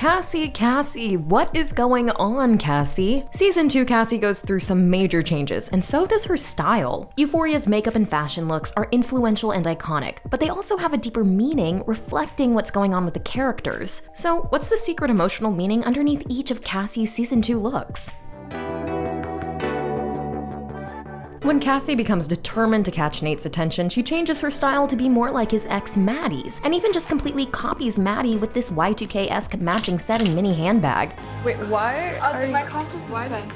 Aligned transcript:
Cassie, 0.00 0.48
Cassie, 0.48 1.18
what 1.18 1.54
is 1.54 1.74
going 1.74 2.08
on, 2.12 2.56
Cassie? 2.56 3.26
Season 3.32 3.68
2 3.68 3.84
Cassie 3.84 4.16
goes 4.16 4.40
through 4.40 4.60
some 4.60 4.88
major 4.88 5.22
changes, 5.22 5.68
and 5.68 5.84
so 5.84 6.06
does 6.06 6.24
her 6.24 6.38
style. 6.38 7.12
Euphoria's 7.18 7.68
makeup 7.68 7.96
and 7.96 8.08
fashion 8.08 8.48
looks 8.48 8.72
are 8.78 8.88
influential 8.92 9.50
and 9.50 9.66
iconic, 9.66 10.16
but 10.30 10.40
they 10.40 10.48
also 10.48 10.78
have 10.78 10.94
a 10.94 10.96
deeper 10.96 11.22
meaning 11.22 11.82
reflecting 11.86 12.54
what's 12.54 12.70
going 12.70 12.94
on 12.94 13.04
with 13.04 13.12
the 13.12 13.20
characters. 13.20 14.08
So, 14.14 14.44
what's 14.48 14.70
the 14.70 14.78
secret 14.78 15.10
emotional 15.10 15.52
meaning 15.52 15.84
underneath 15.84 16.24
each 16.30 16.50
of 16.50 16.62
Cassie's 16.62 17.12
Season 17.12 17.42
2 17.42 17.60
looks? 17.60 18.14
When 21.42 21.58
Cassie 21.58 21.94
becomes 21.94 22.26
determined 22.50 22.84
to 22.84 22.90
catch 22.90 23.22
Nate's 23.22 23.46
attention, 23.46 23.88
she 23.88 24.02
changes 24.02 24.40
her 24.40 24.50
style 24.50 24.84
to 24.88 24.96
be 24.96 25.08
more 25.08 25.30
like 25.30 25.52
his 25.52 25.66
ex 25.66 25.96
Maddie's, 25.96 26.60
and 26.64 26.74
even 26.74 26.92
just 26.92 27.08
completely 27.08 27.46
copies 27.46 27.96
Maddie 27.96 28.38
with 28.38 28.52
this 28.52 28.70
Y2K 28.70 29.30
esque 29.30 29.60
matching 29.60 30.00
set 30.00 30.20
and 30.20 30.34
mini 30.34 30.52
handbag. 30.52 31.14
Wait, 31.44 31.56
why? 31.68 32.18
Uh, 32.20 32.50
my 32.50 32.62
class 32.64 32.92
is 32.92 33.02
why 33.02 33.28
then? 33.28 33.48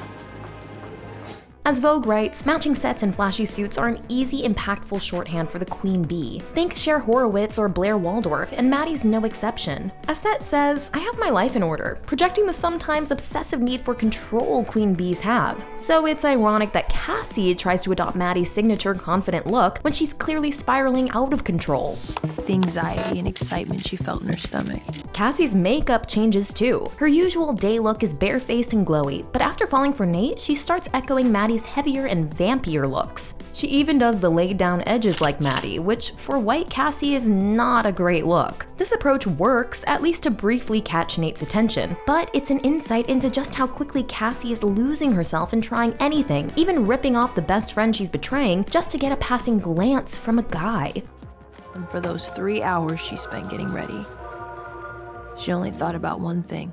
As 1.67 1.79
Vogue 1.79 2.05
writes, 2.05 2.45
matching 2.45 2.75
sets 2.75 3.03
and 3.03 3.15
flashy 3.15 3.47
suits 3.47 3.79
are 3.79 3.89
an 3.89 3.99
easy, 4.11 4.47
impactful 4.47 5.01
shorthand 5.01 5.49
for 5.49 5.59
the 5.59 5.65
queen 5.65 6.03
bee. 6.03 6.43
Think 6.53 6.77
Cher 6.77 6.99
Horowitz 6.99 7.57
or 7.57 7.71
Blair 7.71 7.97
Waldorf, 7.97 8.53
and 8.53 8.69
Maddie's 8.69 9.03
no 9.03 9.25
exception. 9.25 9.91
Aset 10.03 10.43
says, 10.43 10.91
I 10.93 10.99
have 10.99 11.19
my 11.19 11.31
life 11.31 11.57
in 11.57 11.63
order, 11.63 11.99
projecting 12.05 12.45
the 12.45 12.53
sometimes 12.53 13.11
obsessive 13.11 13.63
need 13.63 13.81
for 13.81 13.95
control 13.95 14.63
queen 14.63 14.93
bees 14.93 15.21
have. 15.21 15.65
So 15.77 16.05
it's 16.05 16.27
ironic 16.27 16.71
that 16.73 16.91
Cassie 16.91 17.55
tries 17.55 17.81
to 17.81 17.93
adopt 17.93 18.15
Maddie's 18.15 18.51
signature 18.51 18.95
confident 18.95 19.47
look 19.47 19.79
when 19.79 19.95
she's 19.95 20.13
clearly 20.13 20.51
spiraling 20.51 21.09
out 21.13 21.33
of 21.33 21.45
control. 21.45 21.99
The 22.47 22.53
anxiety 22.53 23.19
and 23.19 23.27
excitement 23.27 23.87
she 23.87 23.97
felt 23.97 24.21
in 24.21 24.29
her 24.29 24.37
stomach. 24.37 24.83
Cassie's 25.15 25.55
makeup 25.55 26.07
changes 26.07 26.53
too. 26.53 26.91
Her 26.99 27.09
usual 27.09 27.55
day 27.55 27.79
look 27.79 28.03
is 28.03 28.13
barefaced 28.13 28.75
and 28.75 28.87
glowy, 28.87 29.27
but 29.33 29.41
after 29.41 29.67
falling 29.67 29.95
for 29.95 30.05
Nate, 30.05 30.39
she 30.39 30.55
starts 30.55 30.91
echoing 30.93 31.33
Maddie's 31.55 31.67
heavier 31.67 32.07
and 32.07 32.35
vampier 32.35 32.85
looks. 32.85 33.37
She 33.53 33.69
even 33.69 33.97
does 33.97 34.19
the 34.19 34.29
laid 34.29 34.59
down 34.59 34.83
edges 34.89 35.21
like 35.21 35.41
Maddie, 35.41 35.79
which 35.79 36.11
for 36.11 36.37
white 36.41 36.69
Cassie 36.69 37.15
is 37.15 37.29
not 37.29 37.87
a 37.87 37.93
great 37.93 38.27
look. 38.27 38.67
This 38.77 38.91
approach 38.91 39.25
works, 39.25 39.85
at 39.87 40.03
least 40.03 40.25
to 40.25 40.33
briefly 40.33 40.81
catch 40.81 41.17
Nate's 41.17 41.43
attention, 41.43 41.97
but 42.09 42.29
it's 42.35 42.51
an 42.51 42.59
insight 42.61 43.09
into 43.09 43.31
just 43.31 43.55
how 43.55 43.69
quickly 43.69 44.03
Cassie 44.03 44.51
is 44.51 44.65
losing 44.65 45.13
herself 45.13 45.53
and 45.53 45.63
trying 45.63 45.95
anything, 46.01 46.51
even 46.57 46.89
ripping 46.89 47.15
off 47.15 47.37
the 47.37 47.43
best 47.43 47.73
friend 47.73 47.95
she's 47.95 48.11
betraying 48.11 48.65
just 48.69 48.91
to 48.91 48.99
get 48.99 49.13
a 49.13 49.17
passing 49.19 49.57
glance 49.57 50.17
from 50.17 50.41
a 50.41 50.49
guy. 50.51 50.93
And 51.77 51.89
for 51.89 52.01
those 52.01 52.31
three 52.31 52.65
hours 52.65 52.99
she 52.99 53.17
spent 53.17 53.49
getting 53.49 53.73
ready, 53.73 54.05
she 55.39 55.53
only 55.53 55.71
thought 55.71 55.95
about 55.95 56.19
one 56.19 56.43
thing. 56.43 56.73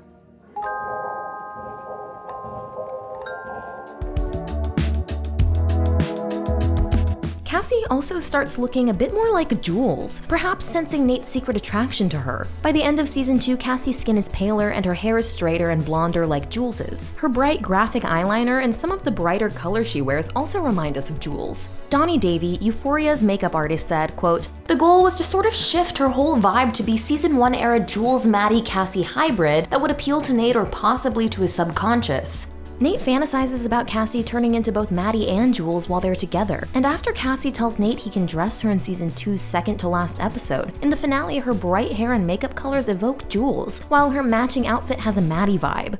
Cassie 7.52 7.84
also 7.90 8.18
starts 8.18 8.56
looking 8.56 8.88
a 8.88 8.94
bit 8.94 9.12
more 9.12 9.30
like 9.30 9.60
Jules, 9.60 10.20
perhaps 10.20 10.64
sensing 10.64 11.04
Nate's 11.04 11.28
secret 11.28 11.54
attraction 11.54 12.08
to 12.08 12.16
her. 12.16 12.46
By 12.62 12.72
the 12.72 12.82
end 12.82 12.98
of 12.98 13.10
season 13.10 13.38
2, 13.38 13.58
Cassie's 13.58 14.00
skin 14.00 14.16
is 14.16 14.30
paler 14.30 14.70
and 14.70 14.86
her 14.86 14.94
hair 14.94 15.18
is 15.18 15.28
straighter 15.28 15.68
and 15.68 15.84
blonder 15.84 16.26
like 16.26 16.48
Jules's. 16.48 17.10
Her 17.16 17.28
bright 17.28 17.60
graphic 17.60 18.04
eyeliner 18.04 18.64
and 18.64 18.74
some 18.74 18.90
of 18.90 19.02
the 19.02 19.10
brighter 19.10 19.50
colors 19.50 19.86
she 19.86 20.00
wears 20.00 20.30
also 20.30 20.62
remind 20.62 20.96
us 20.96 21.10
of 21.10 21.20
Jules. 21.20 21.68
Donnie 21.90 22.16
Davy, 22.16 22.56
Euphoria's 22.56 23.22
makeup 23.22 23.54
artist, 23.54 23.86
said, 23.86 24.16
quote, 24.16 24.48
The 24.64 24.74
goal 24.74 25.02
was 25.02 25.14
to 25.16 25.22
sort 25.22 25.44
of 25.44 25.52
shift 25.52 25.98
her 25.98 26.08
whole 26.08 26.38
vibe 26.38 26.72
to 26.72 26.82
be 26.82 26.96
season 26.96 27.36
1 27.36 27.54
era 27.54 27.80
Jules 27.80 28.26
Maddie 28.26 28.62
Cassie 28.62 29.02
hybrid 29.02 29.66
that 29.66 29.78
would 29.82 29.90
appeal 29.90 30.22
to 30.22 30.32
Nate 30.32 30.56
or 30.56 30.64
possibly 30.64 31.28
to 31.28 31.42
his 31.42 31.52
subconscious. 31.52 32.50
Nate 32.82 32.98
fantasizes 32.98 33.64
about 33.64 33.86
Cassie 33.86 34.24
turning 34.24 34.56
into 34.56 34.72
both 34.72 34.90
Maddie 34.90 35.28
and 35.28 35.54
Jules 35.54 35.88
while 35.88 36.00
they're 36.00 36.16
together. 36.16 36.66
And 36.74 36.84
after 36.84 37.12
Cassie 37.12 37.52
tells 37.52 37.78
Nate 37.78 38.00
he 38.00 38.10
can 38.10 38.26
dress 38.26 38.60
her 38.60 38.72
in 38.72 38.80
season 38.80 39.12
2's 39.12 39.40
second 39.40 39.76
to 39.76 39.88
last 39.88 40.18
episode, 40.18 40.72
in 40.82 40.90
the 40.90 40.96
finale, 40.96 41.38
her 41.38 41.54
bright 41.54 41.92
hair 41.92 42.12
and 42.12 42.26
makeup 42.26 42.56
colors 42.56 42.88
evoke 42.88 43.28
Jules, 43.28 43.82
while 43.82 44.10
her 44.10 44.24
matching 44.24 44.66
outfit 44.66 44.98
has 44.98 45.16
a 45.16 45.22
Maddie 45.22 45.58
vibe. 45.58 45.96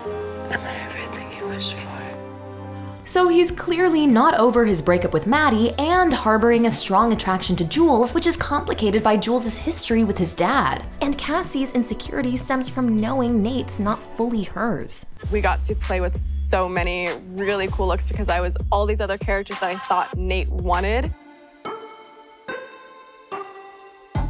So 3.05 3.29
he's 3.29 3.51
clearly 3.51 4.07
not 4.07 4.39
over 4.39 4.65
his 4.65 4.81
breakup 4.81 5.13
with 5.13 5.27
Maddie 5.27 5.73
and 5.73 6.13
harboring 6.13 6.67
a 6.67 6.71
strong 6.71 7.13
attraction 7.13 7.57
to 7.57 7.65
Jules, 7.65 8.15
which 8.15 8.29
is 8.29 8.37
complicated 8.37 9.03
by 9.03 9.17
Jules' 9.17 9.59
history 9.59 10.05
with 10.05 10.17
his 10.17 10.35
dad. 10.35 10.87
And 11.01 11.19
Cassie's 11.19 11.73
insecurity 11.73 12.37
stems 12.37 12.69
from 12.69 13.01
knowing 13.01 13.43
Nate's 13.43 13.81
not 13.81 14.01
fully 14.17 14.45
hers. 14.45 15.07
We 15.33 15.41
got 15.41 15.65
to 15.65 15.75
play 15.75 16.01
with 16.01 16.17
so 16.17 16.69
many 16.69 17.09
really 17.31 17.67
cool 17.69 17.89
looks 17.89 18.07
because 18.07 18.29
I 18.29 18.41
was 18.41 18.57
all 18.71 18.87
these 18.87 19.01
other 19.01 19.19
characters 19.19 19.59
that 19.59 19.71
I 19.71 19.77
thought 19.79 20.17
Nate 20.17 20.49
wanted. 20.51 21.13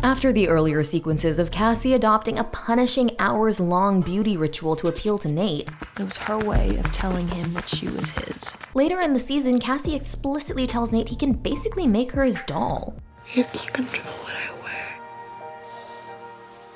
After 0.02 0.32
the 0.32 0.48
earlier 0.48 0.82
sequences 0.82 1.38
of 1.38 1.52
Cassie 1.52 1.94
adopting 1.94 2.38
a 2.38 2.44
punishing 2.44 3.12
hours 3.20 3.60
long 3.60 4.00
beauty 4.00 4.36
ritual 4.36 4.74
to 4.76 4.88
appeal 4.88 5.16
to 5.18 5.28
Nate, 5.28 5.70
It 5.98 6.02
was 6.04 6.16
her 6.16 6.38
way 6.38 6.76
of 6.76 6.90
telling 6.92 7.28
him 7.28 7.52
that 7.52 7.68
she 7.68 7.86
was 7.86 8.10
his. 8.16 8.50
later 8.74 8.98
in 9.00 9.12
the 9.12 9.20
season, 9.20 9.58
Cassie 9.58 9.94
explicitly 9.94 10.66
tells 10.66 10.90
Nate 10.90 11.08
he 11.08 11.14
can 11.16 11.32
basically 11.32 11.86
make 11.86 12.10
her 12.12 12.24
his 12.24 12.40
doll. 12.48 12.94
You 13.32 13.44
can 13.44 13.84
control 13.86 14.12
what 14.24 14.34
I 14.34 14.50
wear, 14.64 14.98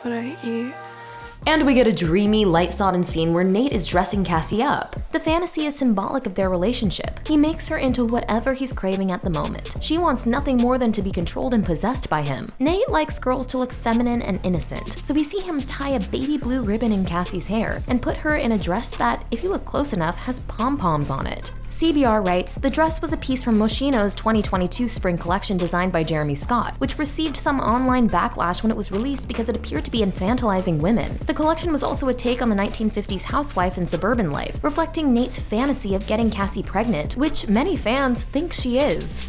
what 0.02 0.12
I 0.12 0.36
eat. 0.44 0.74
And 1.44 1.66
we 1.66 1.74
get 1.74 1.86
a 1.86 1.92
dreamy, 1.92 2.44
light 2.44 2.72
sodden 2.72 3.04
scene 3.04 3.32
where 3.32 3.44
Nate 3.44 3.72
is 3.72 3.86
dressing 3.86 4.24
Cassie 4.24 4.62
up. 4.62 4.96
The 5.12 5.20
fantasy 5.20 5.66
is 5.66 5.76
symbolic 5.76 6.26
of 6.26 6.34
their 6.34 6.50
relationship. 6.50 7.26
He 7.26 7.36
makes 7.36 7.68
her 7.68 7.78
into 7.78 8.04
whatever 8.04 8.52
he's 8.52 8.72
craving 8.72 9.12
at 9.12 9.22
the 9.22 9.30
moment. 9.30 9.76
She 9.80 9.98
wants 9.98 10.26
nothing 10.26 10.56
more 10.56 10.78
than 10.78 10.92
to 10.92 11.02
be 11.02 11.12
controlled 11.12 11.54
and 11.54 11.64
possessed 11.64 12.08
by 12.08 12.22
him. 12.22 12.46
Nate 12.58 12.88
likes 12.90 13.18
girls 13.18 13.46
to 13.48 13.58
look 13.58 13.72
feminine 13.72 14.22
and 14.22 14.40
innocent, 14.44 15.04
so 15.04 15.14
we 15.14 15.24
see 15.24 15.40
him 15.40 15.60
tie 15.60 15.90
a 15.90 16.00
baby 16.00 16.38
blue 16.38 16.62
ribbon 16.62 16.92
in 16.92 17.04
Cassie's 17.04 17.46
hair 17.48 17.82
and 17.88 18.02
put 18.02 18.16
her 18.16 18.36
in 18.36 18.52
a 18.52 18.58
dress 18.58 18.90
that, 18.96 19.24
if 19.30 19.42
you 19.42 19.50
look 19.50 19.64
close 19.64 19.92
enough, 19.92 20.16
has 20.16 20.40
pom 20.40 20.76
poms 20.76 21.10
on 21.10 21.26
it. 21.26 21.52
CBR 21.76 22.26
writes 22.26 22.54
The 22.54 22.70
dress 22.70 23.02
was 23.02 23.12
a 23.12 23.18
piece 23.18 23.44
from 23.44 23.58
Moschino's 23.58 24.14
2022 24.14 24.88
spring 24.88 25.18
collection 25.18 25.58
designed 25.58 25.92
by 25.92 26.02
Jeremy 26.02 26.34
Scott, 26.34 26.74
which 26.78 26.96
received 26.98 27.36
some 27.36 27.60
online 27.60 28.08
backlash 28.08 28.62
when 28.62 28.70
it 28.72 28.76
was 28.78 28.90
released 28.90 29.28
because 29.28 29.50
it 29.50 29.56
appeared 29.58 29.84
to 29.84 29.90
be 29.90 30.00
infantilizing 30.00 30.80
women. 30.80 31.18
The 31.26 31.34
collection 31.34 31.72
was 31.72 31.82
also 31.82 32.08
a 32.08 32.14
take 32.14 32.40
on 32.40 32.48
the 32.48 32.56
1950s 32.56 33.24
housewife 33.24 33.76
and 33.76 33.86
suburban 33.86 34.32
life, 34.32 34.58
reflecting 34.64 35.12
Nate's 35.12 35.38
fantasy 35.38 35.94
of 35.94 36.06
getting 36.06 36.30
Cassie 36.30 36.62
pregnant, 36.62 37.14
which 37.18 37.50
many 37.50 37.76
fans 37.76 38.24
think 38.24 38.54
she 38.54 38.78
is. 38.78 39.28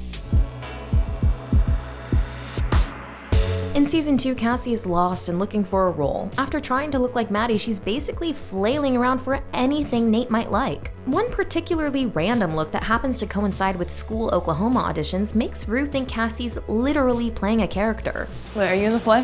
In 3.77 3.85
season 3.85 4.17
2, 4.17 4.33
Cassie 4.33 4.73
is 4.73 4.87
lost 4.87 5.29
and 5.29 5.37
looking 5.37 5.63
for 5.63 5.85
a 5.85 5.91
role. 5.91 6.31
After 6.39 6.59
trying 6.59 6.89
to 6.89 6.97
look 6.97 7.13
like 7.13 7.29
Maddie, 7.29 7.59
she's 7.59 7.79
basically 7.79 8.33
flailing 8.33 8.97
around 8.97 9.19
for 9.19 9.39
anything 9.53 10.09
Nate 10.09 10.31
might 10.31 10.51
like. 10.51 10.89
One 11.05 11.29
particularly 11.31 12.07
random 12.07 12.55
look 12.55 12.71
that 12.71 12.81
happens 12.81 13.19
to 13.19 13.27
coincide 13.27 13.75
with 13.75 13.91
school 13.91 14.31
Oklahoma 14.33 14.81
auditions 14.91 15.35
makes 15.35 15.67
Rue 15.67 15.85
think 15.85 16.09
Cassie's 16.09 16.57
literally 16.67 17.29
playing 17.29 17.61
a 17.61 17.67
character. 17.67 18.27
Wait, 18.55 18.71
are 18.71 18.73
you 18.73 18.87
in 18.87 18.93
the 18.93 18.99
play? 18.99 19.23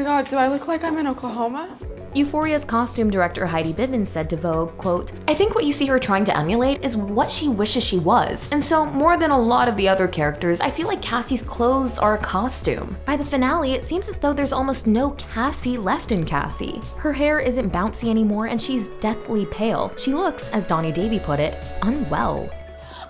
Oh 0.00 0.02
my 0.02 0.08
god, 0.08 0.30
do 0.30 0.38
I 0.38 0.48
look 0.48 0.66
like 0.66 0.82
I'm 0.82 0.96
in 0.96 1.06
Oklahoma? 1.06 1.76
Euphoria's 2.14 2.64
costume 2.64 3.10
director 3.10 3.44
Heidi 3.44 3.74
Bivens 3.74 4.06
said 4.06 4.30
to 4.30 4.36
Vogue, 4.38 4.74
quote, 4.78 5.12
I 5.28 5.34
think 5.34 5.54
what 5.54 5.66
you 5.66 5.74
see 5.74 5.84
her 5.88 5.98
trying 5.98 6.24
to 6.24 6.34
emulate 6.34 6.82
is 6.82 6.96
what 6.96 7.30
she 7.30 7.48
wishes 7.50 7.84
she 7.84 7.98
was. 7.98 8.48
And 8.50 8.64
so, 8.64 8.86
more 8.86 9.18
than 9.18 9.30
a 9.30 9.38
lot 9.38 9.68
of 9.68 9.76
the 9.76 9.90
other 9.90 10.08
characters, 10.08 10.62
I 10.62 10.70
feel 10.70 10.88
like 10.88 11.02
Cassie's 11.02 11.42
clothes 11.42 11.98
are 11.98 12.14
a 12.14 12.18
costume. 12.18 12.96
By 13.04 13.18
the 13.18 13.24
finale, 13.24 13.72
it 13.72 13.84
seems 13.84 14.08
as 14.08 14.16
though 14.16 14.32
there's 14.32 14.54
almost 14.54 14.86
no 14.86 15.10
Cassie 15.10 15.76
left 15.76 16.12
in 16.12 16.24
Cassie. 16.24 16.80
Her 16.96 17.12
hair 17.12 17.38
isn't 17.38 17.70
bouncy 17.70 18.08
anymore 18.08 18.46
and 18.46 18.58
she's 18.58 18.86
deathly 19.02 19.44
pale. 19.44 19.94
She 19.98 20.14
looks, 20.14 20.48
as 20.52 20.66
Donnie 20.66 20.92
Davy 20.92 21.18
put 21.18 21.40
it, 21.40 21.58
unwell. 21.82 22.48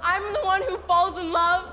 I'm 0.02 0.32
the 0.32 0.40
one 0.40 0.62
who 0.62 0.76
falls 0.76 1.18
in 1.18 1.30
love. 1.30 1.69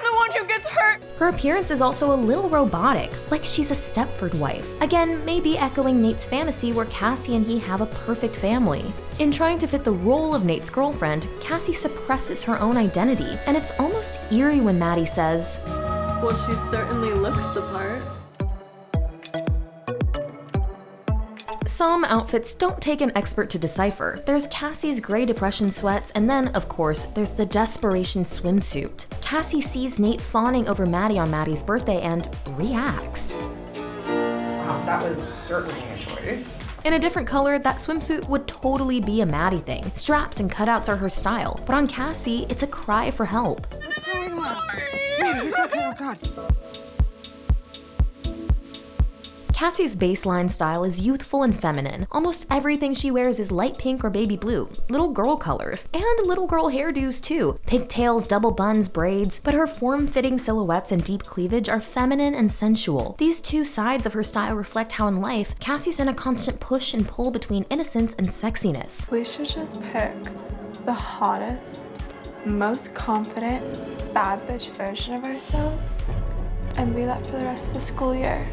I'm 0.00 0.12
the 0.12 0.16
one 0.16 0.32
who 0.32 0.46
gets 0.46 0.66
hurt. 0.66 1.02
Her 1.18 1.28
appearance 1.28 1.70
is 1.70 1.82
also 1.82 2.14
a 2.14 2.16
little 2.16 2.48
robotic, 2.48 3.10
like 3.30 3.44
she's 3.44 3.70
a 3.70 3.74
Stepford 3.74 4.34
wife. 4.36 4.80
Again, 4.80 5.22
maybe 5.26 5.58
echoing 5.58 6.00
Nate's 6.00 6.24
fantasy 6.24 6.72
where 6.72 6.86
Cassie 6.86 7.36
and 7.36 7.46
he 7.46 7.58
have 7.58 7.82
a 7.82 7.86
perfect 7.86 8.34
family. 8.34 8.94
In 9.18 9.30
trying 9.30 9.58
to 9.58 9.66
fit 9.66 9.84
the 9.84 9.92
role 9.92 10.34
of 10.34 10.46
Nate's 10.46 10.70
girlfriend, 10.70 11.28
Cassie 11.38 11.74
suppresses 11.74 12.42
her 12.44 12.58
own 12.60 12.78
identity, 12.78 13.38
and 13.46 13.58
it's 13.58 13.72
almost 13.72 14.20
eerie 14.32 14.60
when 14.60 14.78
Maddie 14.78 15.04
says, 15.04 15.60
Well, 15.66 16.34
she 16.46 16.54
certainly 16.70 17.12
looks 17.12 17.46
the 17.48 17.60
part. 17.60 18.02
Some 21.66 22.04
outfits 22.06 22.54
don't 22.54 22.80
take 22.80 23.02
an 23.02 23.12
expert 23.14 23.50
to 23.50 23.58
decipher. 23.58 24.22
There's 24.24 24.46
Cassie's 24.46 25.00
gray 25.00 25.26
depression 25.26 25.70
sweats, 25.70 26.10
and 26.12 26.28
then, 26.28 26.48
of 26.48 26.70
course, 26.70 27.04
there's 27.04 27.32
the 27.32 27.44
desperation 27.44 28.24
swimsuit. 28.24 29.09
Cassie 29.30 29.60
sees 29.60 30.00
Nate 30.00 30.20
fawning 30.20 30.66
over 30.66 30.84
Maddie 30.84 31.16
on 31.16 31.30
Maddie's 31.30 31.62
birthday 31.62 32.00
and 32.00 32.28
reacts. 32.58 33.30
Wow, 33.32 34.82
that 34.84 35.04
was 35.04 35.22
certainly 35.34 35.80
a 35.84 35.98
choice. 35.98 36.58
In 36.84 36.94
a 36.94 36.98
different 36.98 37.28
color, 37.28 37.56
that 37.60 37.76
swimsuit 37.76 38.26
would 38.28 38.48
totally 38.48 39.00
be 39.00 39.20
a 39.20 39.26
Maddie 39.26 39.60
thing. 39.60 39.88
Straps 39.94 40.40
and 40.40 40.50
cutouts 40.50 40.88
are 40.88 40.96
her 40.96 41.08
style, 41.08 41.60
but 41.64 41.76
on 41.76 41.86
Cassie, 41.86 42.44
it's 42.48 42.64
a 42.64 42.66
cry 42.66 43.12
for 43.12 43.24
help. 43.24 43.72
What's 43.72 44.00
going 44.00 44.32
on? 44.32 44.68
Sweetie, 45.14 45.46
it's 45.46 45.58
okay, 45.60 45.84
oh 45.84 45.94
god. 45.96 46.18
Cassie's 49.60 49.94
baseline 49.94 50.48
style 50.48 50.84
is 50.84 51.02
youthful 51.02 51.42
and 51.42 51.54
feminine. 51.54 52.06
Almost 52.12 52.46
everything 52.50 52.94
she 52.94 53.10
wears 53.10 53.38
is 53.38 53.52
light 53.52 53.76
pink 53.76 54.02
or 54.02 54.08
baby 54.08 54.34
blue, 54.34 54.70
little 54.88 55.10
girl 55.10 55.36
colors, 55.36 55.86
and 55.92 56.26
little 56.26 56.46
girl 56.46 56.70
hairdos 56.70 57.20
too 57.20 57.60
pigtails, 57.66 58.26
double 58.26 58.52
buns, 58.52 58.88
braids. 58.88 59.38
But 59.44 59.52
her 59.52 59.66
form 59.66 60.06
fitting 60.06 60.38
silhouettes 60.38 60.92
and 60.92 61.04
deep 61.04 61.24
cleavage 61.24 61.68
are 61.68 61.78
feminine 61.78 62.34
and 62.34 62.50
sensual. 62.50 63.16
These 63.18 63.42
two 63.42 63.66
sides 63.66 64.06
of 64.06 64.14
her 64.14 64.22
style 64.22 64.56
reflect 64.56 64.92
how 64.92 65.08
in 65.08 65.20
life, 65.20 65.54
Cassie's 65.60 66.00
in 66.00 66.08
a 66.08 66.14
constant 66.14 66.58
push 66.58 66.94
and 66.94 67.06
pull 67.06 67.30
between 67.30 67.66
innocence 67.68 68.14
and 68.16 68.28
sexiness. 68.28 69.10
We 69.10 69.24
should 69.24 69.44
just 69.44 69.78
pick 69.92 70.14
the 70.86 70.94
hottest, 70.94 71.92
most 72.46 72.94
confident, 72.94 74.14
bad 74.14 74.40
bitch 74.48 74.70
version 74.70 75.16
of 75.16 75.24
ourselves 75.24 76.14
and 76.76 76.96
be 76.96 77.04
that 77.04 77.22
for 77.26 77.32
the 77.32 77.44
rest 77.44 77.68
of 77.68 77.74
the 77.74 77.80
school 77.80 78.14
year. 78.14 78.48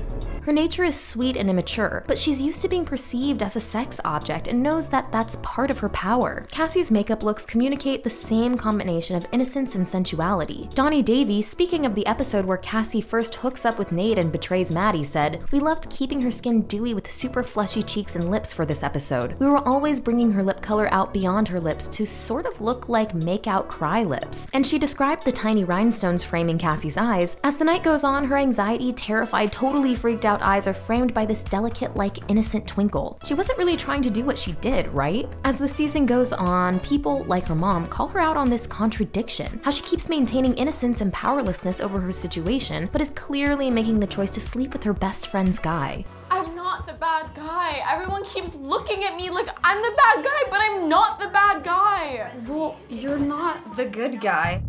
Her 0.47 0.53
nature 0.53 0.85
is 0.85 0.97
sweet 0.97 1.35
and 1.35 1.49
immature, 1.49 2.05
but 2.07 2.17
she's 2.17 2.41
used 2.41 2.61
to 2.61 2.69
being 2.69 2.85
perceived 2.85 3.43
as 3.43 3.57
a 3.57 3.59
sex 3.59 3.99
object 4.05 4.47
and 4.47 4.63
knows 4.63 4.87
that 4.87 5.11
that's 5.11 5.35
part 5.43 5.69
of 5.69 5.79
her 5.79 5.89
power. 5.89 6.47
Cassie's 6.51 6.89
makeup 6.89 7.21
looks 7.21 7.45
communicate 7.45 8.01
the 8.01 8.09
same 8.09 8.55
combination 8.55 9.17
of 9.17 9.27
innocence 9.33 9.75
and 9.75 9.85
sensuality. 9.85 10.69
Donnie 10.73 11.03
Davy, 11.03 11.41
speaking 11.41 11.85
of 11.85 11.95
the 11.95 12.07
episode 12.07 12.45
where 12.45 12.55
Cassie 12.55 13.01
first 13.01 13.35
hooks 13.35 13.65
up 13.65 13.77
with 13.77 13.91
Nate 13.91 14.17
and 14.17 14.31
betrays 14.31 14.71
Maddie, 14.71 15.03
said, 15.03 15.43
We 15.51 15.59
loved 15.59 15.89
keeping 15.89 16.21
her 16.21 16.31
skin 16.31 16.61
dewy 16.61 16.93
with 16.93 17.11
super 17.11 17.43
fleshy 17.43 17.83
cheeks 17.83 18.15
and 18.15 18.31
lips 18.31 18.53
for 18.53 18.65
this 18.65 18.83
episode. 18.83 19.37
We 19.39 19.47
were 19.47 19.67
always 19.67 19.99
bringing 19.99 20.31
her 20.31 20.43
lip 20.43 20.61
color 20.61 20.87
out 20.93 21.13
beyond 21.13 21.49
her 21.49 21.59
lips 21.59 21.87
to 21.87 22.05
sort 22.05 22.45
of 22.45 22.61
look 22.61 22.87
like 22.87 23.13
make 23.13 23.47
out 23.47 23.67
cry 23.67 24.05
lips. 24.05 24.47
And 24.53 24.65
she 24.65 24.79
described 24.79 25.25
the 25.25 25.31
tiny 25.33 25.65
rhinestones 25.65 26.23
framing 26.23 26.57
Cassie's 26.57 26.95
eyes. 26.95 27.35
As 27.43 27.57
the 27.57 27.65
night 27.65 27.83
goes 27.83 28.05
on, 28.05 28.23
her 28.27 28.37
anxiety, 28.37 28.93
terrified, 28.93 29.51
totally 29.51 29.93
freaked 29.93 30.23
out 30.23 30.36
eyes 30.41 30.67
are 30.67 30.73
framed 30.73 31.13
by 31.13 31.25
this 31.25 31.43
delicate, 31.43 31.95
like 31.95 32.29
innocent 32.29 32.67
twinkle. 32.67 33.19
She 33.25 33.33
wasn't 33.33 33.57
really 33.57 33.77
trying 33.77 34.01
to 34.03 34.09
do 34.09 34.23
what 34.23 34.37
she 34.37 34.53
did, 34.53 34.87
right? 34.87 35.27
As 35.43 35.59
the 35.59 35.67
season 35.67 36.05
goes 36.05 36.33
on, 36.33 36.79
people, 36.81 37.23
like 37.25 37.45
her 37.45 37.55
mom, 37.55 37.87
call 37.87 38.07
her 38.09 38.19
out 38.19 38.37
on 38.37 38.49
this 38.49 38.67
contradiction 38.67 39.61
how 39.63 39.71
she 39.71 39.83
keeps 39.83 40.09
maintaining 40.09 40.53
innocence 40.55 41.01
and 41.01 41.11
powerlessness 41.13 41.81
over 41.81 41.99
her 41.99 42.11
situation, 42.11 42.89
but 42.91 43.01
is 43.01 43.09
clearly 43.11 43.69
making 43.69 43.99
the 43.99 44.07
choice 44.07 44.31
to 44.31 44.39
sleep 44.39 44.73
with 44.73 44.83
her 44.83 44.93
best 44.93 45.27
friend's 45.27 45.59
guy. 45.59 46.03
I'm 46.29 46.55
not 46.55 46.85
the 46.85 46.93
bad 46.93 47.33
guy. 47.33 47.81
Everyone 47.89 48.23
keeps 48.25 48.53
looking 48.55 49.03
at 49.03 49.15
me 49.15 49.29
like 49.29 49.47
I'm 49.63 49.81
the 49.81 49.95
bad 49.95 50.23
guy, 50.23 50.49
but 50.49 50.59
I'm 50.61 50.89
not 50.89 51.19
the 51.19 51.29
bad 51.29 51.63
guy. 51.63 52.31
Well, 52.47 52.77
you're 52.89 53.19
not 53.19 53.75
the 53.77 53.85
good 53.85 54.19
guy. 54.19 54.61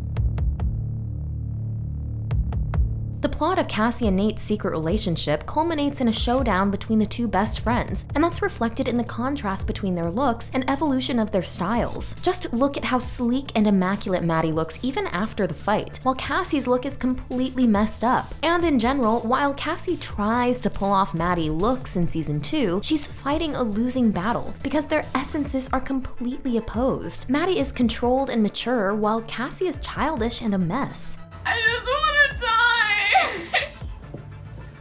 The 3.21 3.29
plot 3.29 3.59
of 3.59 3.67
Cassie 3.67 4.07
and 4.07 4.17
Nate's 4.17 4.43
secret 4.43 4.71
relationship 4.71 5.45
culminates 5.45 6.01
in 6.01 6.07
a 6.07 6.13
showdown 6.13 6.71
between 6.71 7.01
the 7.01 7.07
two 7.07 7.27
best 7.27 7.59
friends, 7.59 8.07
and 8.15 8.23
that's 8.23 8.43
reflected 8.43 8.87
in 8.87 8.97
the 8.97 9.03
contrast 9.03 9.67
between 9.67 9.97
their 9.97 10.09
looks 10.09 10.53
and 10.55 10.69
evolution 10.71 11.19
of 11.19 11.33
their 11.33 11.43
styles. 11.43 12.15
Just 12.21 12.53
look 12.53 12.77
at 12.77 12.85
how 12.85 13.01
sleek 13.01 13.51
and 13.57 13.67
immaculate 13.67 14.23
Maddie 14.23 14.53
looks 14.53 14.79
even 14.85 15.09
after 15.09 15.49
the 15.49 15.55
fight, 15.55 15.99
while 16.05 16.15
Cassie's 16.15 16.69
look 16.69 16.87
is 16.87 16.97
completely 16.97 17.67
messed 17.67 18.05
up. 18.05 18.33
And 18.45 18.65
in 18.65 18.79
general, 18.79 19.19
while 19.23 19.53
Cassie 19.53 19.97
tries 19.97 20.61
to 20.61 20.71
pull 20.71 20.93
off 20.93 21.13
Maddie 21.13 21.51
looks 21.51 21.97
in 21.97 22.07
season 22.07 22.41
2, 22.41 22.83
she's 22.85 23.09
fighting 23.09 23.57
a 23.57 23.63
losing 23.65 24.13
battle 24.13 24.55
because 24.63 24.87
their 24.87 25.05
essences 25.17 25.69
are 25.73 25.81
completely 25.81 26.57
opposed. 26.57 27.29
Maddie 27.29 27.59
is 27.59 27.73
controlled 27.73 28.31
and 28.31 28.45
mature, 28.45 28.95
while 28.95 29.23
Cassie 29.23 29.67
is 29.67 29.79
childish 29.79 30.41
and 30.41 30.55
a 30.55 30.59
mess. 30.59 31.19
I 31.45 31.61
just. 31.67 31.98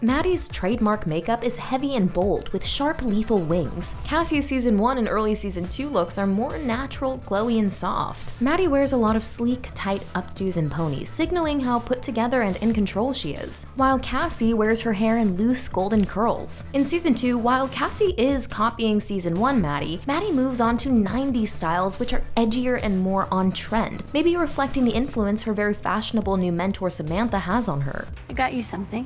Maddie's 0.08 0.48
trademark 0.48 1.06
makeup 1.06 1.44
is 1.44 1.58
heavy 1.58 1.98
and 1.98 2.14
bold, 2.14 2.48
with 2.54 2.66
sharp, 2.66 3.02
lethal 3.02 3.40
wings. 3.40 3.98
Cassie's 4.06 4.48
season 4.48 4.78
1 4.78 5.00
and 5.00 5.10
early 5.10 5.36
season 5.36 5.68
2 5.68 5.90
looks 5.90 6.18
are 6.18 6.26
more 6.26 6.58
natural, 6.60 7.18
glowy, 7.26 7.60
and 7.60 7.70
soft. 7.70 8.32
Maddie 8.42 8.70
wears 8.70 8.94
a 8.94 8.98
lot 8.98 9.18
of 9.18 9.26
sleek, 9.26 9.68
tight 9.76 10.02
updos 10.16 10.56
and 10.56 10.72
ponies, 10.72 11.10
signaling 11.10 11.60
how 11.60 11.78
put 11.78 12.02
together 12.02 12.42
and 12.42 12.56
in 12.64 12.74
control 12.74 13.12
she 13.12 13.34
is, 13.34 13.66
while 13.76 14.00
Cassie 14.00 14.54
wears 14.54 14.80
her 14.80 14.94
hair 14.94 15.18
in 15.18 15.36
loose, 15.36 15.68
golden 15.68 16.06
curls. 16.06 16.64
In 16.72 16.86
season 16.86 17.14
2, 17.14 17.38
while 17.38 17.68
Cassie 17.68 18.16
is 18.18 18.48
copying 18.48 19.02
season 19.02 19.38
1 19.38 19.60
Maddie, 19.60 20.00
Maddie 20.08 20.32
moves 20.32 20.62
on 20.62 20.78
to 20.78 20.88
90s 20.88 21.50
styles 21.50 22.00
which 22.00 22.14
are 22.14 22.24
edgier 22.38 22.80
and 22.82 22.98
more 22.98 23.28
on 23.30 23.52
trend, 23.52 24.04
maybe 24.14 24.38
reflecting 24.38 24.86
the 24.86 24.96
influence 24.96 25.44
her 25.44 25.52
very 25.52 25.74
fashionable 25.74 26.38
new 26.38 26.54
mentor 26.54 26.90
Samantha 26.90 27.40
has 27.40 27.68
on 27.68 27.82
her. 27.82 28.08
I 28.30 28.34
got 28.34 28.54
you 28.54 28.64
something. 28.64 29.06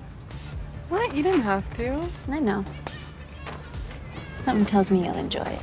What? 0.92 1.16
You 1.16 1.24
didn't 1.24 1.44
have 1.44 1.74
to. 1.78 2.06
I 2.28 2.42
know. 2.42 2.66
Something 4.42 4.66
tells 4.66 4.92
me 4.92 5.06
you'll 5.06 5.16
enjoy 5.16 5.40
it. 5.44 5.60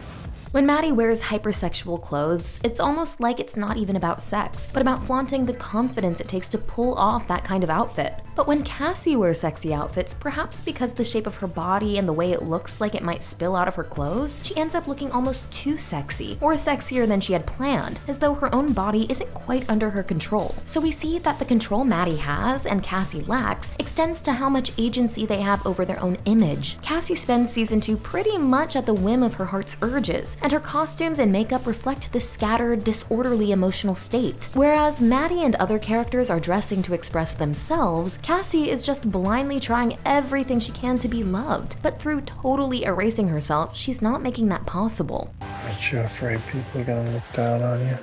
When 0.53 0.65
Maddie 0.65 0.91
wears 0.91 1.21
hypersexual 1.21 2.03
clothes, 2.03 2.61
it's 2.65 2.81
almost 2.81 3.21
like 3.21 3.39
it's 3.39 3.55
not 3.55 3.77
even 3.77 3.97
about 3.97 4.23
sex, 4.23 4.67
but 4.73 4.81
about 4.81 5.05
flaunting 5.05 5.45
the 5.45 5.53
confidence 5.53 6.23
it 6.23 6.29
takes 6.29 6.49
to 6.49 6.57
pull 6.57 6.95
off 6.95 7.29
that 7.29 7.45
kind 7.45 7.63
of 7.63 7.69
outfit. 7.69 8.23
But 8.39 8.47
when 8.47 8.63
Cassie 8.63 9.17
wears 9.17 9.41
sexy 9.41 9.75
outfits, 9.75 10.15
perhaps 10.15 10.61
because 10.61 10.93
the 10.93 11.03
shape 11.03 11.27
of 11.27 11.39
her 11.39 11.49
body 11.49 11.99
and 11.99 12.07
the 12.07 12.13
way 12.13 12.31
it 12.31 12.45
looks 12.45 12.81
like 12.81 12.95
it 12.95 13.03
might 13.03 13.21
spill 13.21 13.57
out 13.57 13.67
of 13.67 13.75
her 13.75 13.83
clothes, 13.83 14.41
she 14.45 14.57
ends 14.57 14.77
up 14.77 14.87
looking 14.87 15.11
almost 15.11 15.51
too 15.51 15.77
sexy, 15.77 16.39
or 16.41 16.53
sexier 16.53 17.05
than 17.05 17.21
she 17.21 17.33
had 17.33 17.49
planned, 17.49 17.99
as 18.07 18.21
though 18.21 18.35
her 18.35 18.55
own 18.55 18.73
body 18.73 19.09
isn't 19.11 19.35
quite 19.35 19.69
under 19.69 19.91
her 19.91 20.05
control. 20.05 20.55
So 20.67 20.81
we 20.81 20.93
see 20.93 21.19
that 21.19 21.41
the 21.41 21.45
control 21.45 21.83
Maddie 21.83 22.19
has 22.19 22.65
and 22.65 22.81
Cassie 22.81 23.23
lacks 23.23 23.73
extends 23.81 24.23
to 24.23 24.35
how 24.35 24.49
much 24.49 24.71
agency 24.79 25.27
they 25.27 25.41
have 25.41 25.67
over 25.67 25.85
their 25.85 26.01
own 26.01 26.17
image. 26.25 26.81
Cassie 26.81 27.17
spends 27.17 27.51
season 27.51 27.81
2 27.81 27.97
pretty 27.97 28.39
much 28.39 28.77
at 28.77 28.87
the 28.87 28.95
whim 28.95 29.25
of 29.25 29.35
her 29.35 29.47
heart's 29.47 29.77
urges, 29.83 30.37
and 30.43 30.53
her 30.53 30.61
costumes 30.61 31.19
and 31.19 31.33
makeup 31.33 31.67
reflect 31.67 32.13
this 32.13 32.31
scattered, 32.31 32.85
disorderly 32.85 33.51
emotional 33.51 33.97
state. 33.97 34.49
Whereas 34.55 35.01
Maddie 35.01 35.43
and 35.43 35.57
other 35.57 35.81
characters 35.81 36.31
are 36.31 36.39
dressing 36.39 36.83
to 36.83 36.95
express 36.95 37.35
themselves, 37.35 38.17
Cassie 38.29 38.69
is 38.69 38.85
just 38.85 39.11
blindly 39.11 39.59
trying 39.59 39.97
everything 40.05 40.61
she 40.61 40.71
can 40.73 40.99
to 40.99 41.09
be 41.09 41.25
loved. 41.25 41.77
But 41.81 41.99
through 41.99 42.21
totally 42.21 42.85
erasing 42.85 43.29
herself, 43.29 43.75
she's 43.75 44.03
not 44.03 44.21
making 44.21 44.51
that 44.51 44.67
possible. 44.67 45.33
Aren't 45.41 45.91
you 45.91 46.01
afraid 46.01 46.39
people 46.47 46.83
are 46.83 46.85
gonna 46.85 47.11
look 47.11 47.33
down 47.33 47.63
on 47.63 47.81
you? 47.81 47.99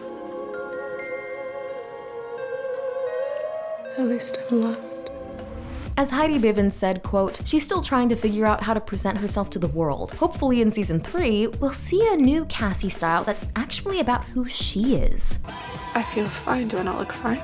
At 3.99 4.07
least 4.07 4.39
I'm 4.49 4.61
loved. 4.61 5.11
As 5.95 6.09
Heidi 6.09 6.39
Bivens 6.39 6.73
said, 6.73 7.03
quote, 7.03 7.41
she's 7.45 7.63
still 7.63 7.83
trying 7.83 8.09
to 8.09 8.15
figure 8.15 8.47
out 8.47 8.63
how 8.63 8.73
to 8.73 8.81
present 8.81 9.19
herself 9.19 9.51
to 9.51 9.59
the 9.59 9.67
world. 9.67 10.11
Hopefully 10.13 10.59
in 10.59 10.71
season 10.71 10.99
3, 10.99 11.49
we'll 11.59 11.69
see 11.69 12.03
a 12.11 12.15
new 12.15 12.45
Cassie 12.45 12.89
style 12.89 13.23
that's 13.23 13.45
actually 13.55 13.99
about 13.99 14.25
who 14.25 14.47
she 14.47 14.95
is. 14.95 15.41
I 15.93 16.01
feel 16.01 16.27
fine. 16.27 16.67
Do 16.67 16.79
I 16.79 16.81
not 16.81 16.97
look 16.97 17.13
fine? 17.13 17.43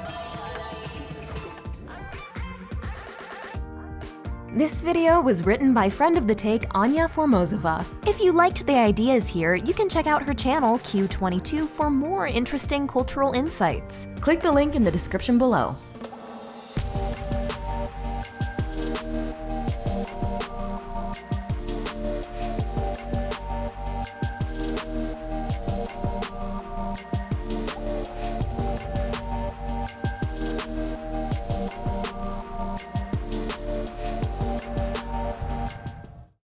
This 4.54 4.82
video 4.82 5.22
was 5.22 5.46
written 5.46 5.74
by 5.74 5.90
friend 5.90 6.18
of 6.18 6.28
the 6.28 6.36
take 6.36 6.66
Anya 6.76 7.08
Formozova. 7.08 7.86
If 8.06 8.20
you 8.20 8.34
liked 8.34 8.68
the 8.68 8.76
ideas 8.76 9.30
here, 9.30 9.56
you 9.56 9.74
can 9.74 9.88
check 9.88 10.08
out 10.08 10.24
her 10.24 10.34
channel 10.34 10.78
Q22 10.80 11.70
for 11.70 11.90
more 11.90 12.28
interesting 12.28 12.86
cultural 12.86 13.32
insights. 13.32 14.10
Click 14.20 14.42
the 14.42 14.52
link 14.52 14.76
in 14.76 14.84
the 14.84 14.92
description 14.92 15.38
below. 15.38 15.78